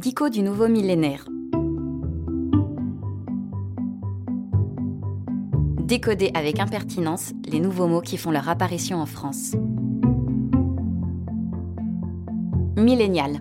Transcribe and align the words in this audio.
Dico 0.00 0.28
du 0.28 0.42
nouveau 0.42 0.68
millénaire. 0.68 1.24
Décoder 5.82 6.30
avec 6.34 6.60
impertinence 6.60 7.32
les 7.50 7.58
nouveaux 7.58 7.88
mots 7.88 8.00
qui 8.00 8.16
font 8.16 8.30
leur 8.30 8.48
apparition 8.48 8.98
en 8.98 9.06
France. 9.06 9.56
Millénial. 12.76 13.40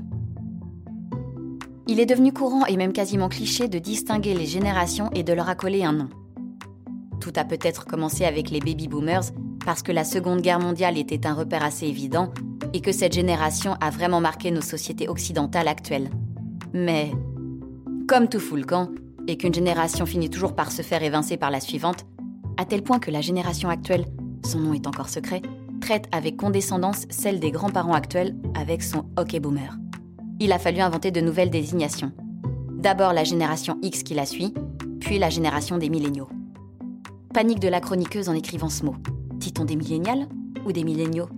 Il 1.86 2.00
est 2.00 2.08
devenu 2.08 2.34
courant 2.34 2.66
et 2.66 2.76
même 2.76 2.94
quasiment 2.94 3.30
cliché 3.30 3.68
de 3.68 3.78
distinguer 3.78 4.34
les 4.34 4.48
générations 4.48 5.12
et 5.14 5.22
de 5.22 5.34
leur 5.34 5.50
accoler 5.50 5.84
un 5.84 5.94
nom. 5.94 6.10
Tout 7.20 7.34
a 7.36 7.46
peut-être 7.46 7.86
commencé 7.86 8.26
avec 8.26 8.50
les 8.50 8.62
baby 8.62 8.88
boomers 8.88 9.32
parce 9.64 9.84
que 9.84 9.92
la 9.92 10.04
Seconde 10.04 10.42
Guerre 10.42 10.60
mondiale 10.60 10.98
était 10.98 11.28
un 11.28 11.36
repère 11.36 11.64
assez 11.64 11.86
évident 11.86 12.34
et 12.74 12.82
que 12.82 12.92
cette 12.92 13.14
génération 13.14 13.76
a 13.80 13.92
vraiment 13.92 14.22
marqué 14.22 14.50
nos 14.50 14.62
sociétés 14.62 15.08
occidentales 15.08 15.68
actuelles. 15.68 16.10
Mais, 16.80 17.12
comme 18.08 18.30
tout 18.30 18.40
fout 18.40 18.64
camp, 18.64 18.90
et 19.28 19.36
qu'une 19.36 19.54
génération 19.54 20.06
finit 20.06 20.30
toujours 20.30 20.54
par 20.54 20.72
se 20.72 20.84
faire 20.84 21.02
évincer 21.02 21.36
par 21.36 21.50
la 21.50 21.60
suivante, 21.60 22.06
à 22.56 22.66
tel 22.66 22.84
point 22.84 23.00
que 23.00 23.10
la 23.10 23.22
génération 23.22 23.68
actuelle, 23.68 24.06
son 24.46 24.60
nom 24.60 24.74
est 24.74 24.86
encore 24.86 25.10
secret, 25.10 25.42
traite 25.82 26.08
avec 26.12 26.38
condescendance 26.38 27.08
celle 27.10 27.40
des 27.40 27.50
grands-parents 27.50 27.96
actuels 27.96 28.36
avec 28.54 28.84
son 28.84 29.06
hockey 29.18 29.40
boomer. 29.40 29.76
Il 30.40 30.52
a 30.52 30.60
fallu 30.60 30.80
inventer 30.80 31.10
de 31.10 31.20
nouvelles 31.20 31.50
désignations. 31.50 32.12
D'abord 32.74 33.12
la 33.12 33.24
génération 33.24 33.80
X 33.82 34.04
qui 34.04 34.14
la 34.14 34.28
suit, 34.28 34.54
puis 35.00 35.18
la 35.18 35.32
génération 35.32 35.80
des 35.80 35.90
milléniaux. 35.90 36.30
Panique 37.34 37.60
de 37.60 37.70
la 37.70 37.82
chroniqueuse 37.82 38.30
en 38.30 38.34
écrivant 38.34 38.70
ce 38.70 38.86
mot. 38.86 38.96
Dit-on 39.34 39.66
des 39.66 39.76
millénials 39.76 40.28
ou 40.64 40.72
des 40.72 40.84
milléniaux? 40.84 41.30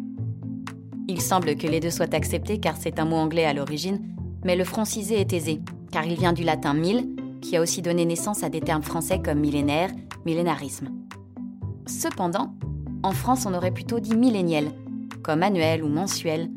Il 1.08 1.22
semble 1.22 1.56
que 1.56 1.66
les 1.66 1.80
deux 1.80 1.92
soient 1.92 2.14
acceptés 2.14 2.60
car 2.60 2.76
c'est 2.76 3.00
un 3.00 3.06
mot 3.06 3.16
anglais 3.16 3.46
à 3.46 3.54
l'origine, 3.54 4.02
mais 4.44 4.56
le 4.56 4.64
francisé 4.64 5.20
est 5.20 5.34
aisé, 5.34 5.62
car 5.92 6.06
il 6.06 6.18
vient 6.18 6.34
du 6.34 6.44
latin 6.44 6.74
mille, 6.74 7.10
qui 7.42 7.56
a 7.58 7.62
aussi 7.62 7.82
donné 7.82 8.06
naissance 8.06 8.44
à 8.44 8.50
des 8.50 8.62
termes 8.62 8.84
français 8.84 9.20
comme 9.20 9.40
millénaire, 9.40 9.92
millénarisme. 10.26 10.90
Cependant, 11.88 12.54
en 13.04 13.12
France, 13.12 13.46
on 13.46 13.54
aurait 13.54 13.72
plutôt 13.72 14.00
dit 14.00 14.16
milléniel, 14.16 14.72
comme 15.24 15.44
annuel 15.44 15.84
ou 15.84 15.88
mensuel. 15.88 16.50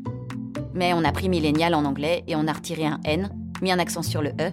Mais 0.73 0.93
on 0.93 1.03
a 1.03 1.11
pris 1.11 1.29
millénial 1.29 1.73
en 1.73 1.85
anglais 1.85 2.23
et 2.27 2.35
on 2.35 2.47
a 2.47 2.53
retiré 2.53 2.85
un 2.85 2.99
N, 3.05 3.29
mis 3.61 3.71
un 3.71 3.79
accent 3.79 4.01
sur 4.01 4.21
le 4.21 4.29
E, 4.29 4.51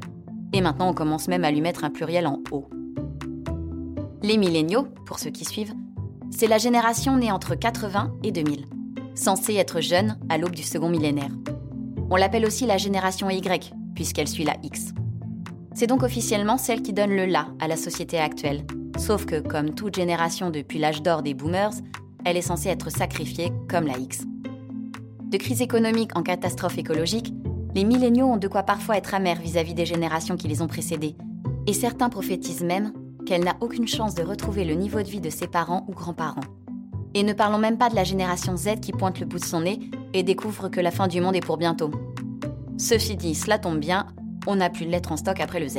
et 0.52 0.60
maintenant 0.60 0.90
on 0.90 0.94
commence 0.94 1.28
même 1.28 1.44
à 1.44 1.50
lui 1.50 1.60
mettre 1.60 1.84
un 1.84 1.90
pluriel 1.90 2.26
en 2.26 2.40
O. 2.50 2.68
Les 4.22 4.36
milléniaux, 4.36 4.86
pour 5.06 5.18
ceux 5.18 5.30
qui 5.30 5.44
suivent, 5.44 5.74
c'est 6.30 6.46
la 6.46 6.58
génération 6.58 7.16
née 7.16 7.32
entre 7.32 7.54
80 7.54 8.12
et 8.22 8.32
2000, 8.32 8.66
censée 9.14 9.54
être 9.54 9.80
jeune 9.80 10.18
à 10.28 10.38
l'aube 10.38 10.54
du 10.54 10.62
second 10.62 10.88
millénaire. 10.88 11.30
On 12.12 12.16
l'appelle 12.16 12.44
aussi 12.44 12.66
la 12.66 12.76
génération 12.76 13.30
Y, 13.30 13.72
puisqu'elle 13.94 14.26
suit 14.26 14.42
la 14.42 14.56
X. 14.64 14.92
C'est 15.74 15.86
donc 15.86 16.02
officiellement 16.02 16.58
celle 16.58 16.82
qui 16.82 16.92
donne 16.92 17.14
le 17.14 17.24
la 17.24 17.46
à 17.60 17.68
la 17.68 17.76
société 17.76 18.18
actuelle. 18.18 18.64
Sauf 18.98 19.26
que, 19.26 19.38
comme 19.40 19.74
toute 19.74 19.94
génération 19.94 20.50
depuis 20.50 20.80
l'âge 20.80 21.02
d'or 21.02 21.22
des 21.22 21.34
boomers, 21.34 21.74
elle 22.24 22.36
est 22.36 22.42
censée 22.42 22.68
être 22.68 22.90
sacrifiée 22.90 23.52
comme 23.68 23.86
la 23.86 23.96
X. 23.96 24.24
De 25.30 25.36
crise 25.36 25.62
économique 25.62 26.16
en 26.18 26.24
catastrophe 26.24 26.78
écologique, 26.78 27.32
les 27.76 27.84
milléniaux 27.84 28.26
ont 28.26 28.36
de 28.36 28.48
quoi 28.48 28.64
parfois 28.64 28.96
être 28.96 29.14
amers 29.14 29.40
vis-à-vis 29.40 29.74
des 29.74 29.86
générations 29.86 30.36
qui 30.36 30.48
les 30.48 30.62
ont 30.62 30.66
précédées. 30.66 31.14
Et 31.68 31.72
certains 31.72 32.08
prophétisent 32.08 32.64
même 32.64 32.92
qu'elle 33.24 33.44
n'a 33.44 33.56
aucune 33.60 33.86
chance 33.86 34.16
de 34.16 34.24
retrouver 34.24 34.64
le 34.64 34.74
niveau 34.74 35.00
de 35.00 35.08
vie 35.08 35.20
de 35.20 35.30
ses 35.30 35.46
parents 35.46 35.86
ou 35.88 35.92
grands-parents. 35.92 36.40
Et 37.14 37.22
ne 37.22 37.32
parlons 37.32 37.58
même 37.58 37.78
pas 37.78 37.90
de 37.90 37.96
la 37.96 38.04
génération 38.04 38.56
Z 38.56 38.80
qui 38.80 38.92
pointe 38.92 39.18
le 39.20 39.26
bout 39.26 39.38
de 39.38 39.44
son 39.44 39.62
nez 39.62 39.80
et 40.14 40.22
découvre 40.22 40.68
que 40.68 40.80
la 40.80 40.90
fin 40.90 41.08
du 41.08 41.20
monde 41.20 41.36
est 41.36 41.44
pour 41.44 41.56
bientôt. 41.56 41.90
Ceci 42.78 43.16
dit, 43.16 43.34
cela 43.34 43.58
tombe 43.58 43.78
bien, 43.78 44.06
on 44.46 44.56
n'a 44.56 44.70
plus 44.70 44.86
de 44.86 44.90
lettres 44.90 45.12
en 45.12 45.16
stock 45.16 45.40
après 45.40 45.60
le 45.60 45.68
Z. 45.68 45.78